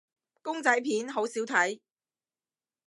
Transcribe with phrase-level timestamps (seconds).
[0.41, 1.79] 公仔片好少睇